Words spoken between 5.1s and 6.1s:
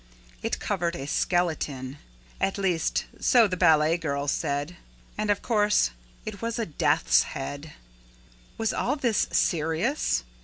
And, of course,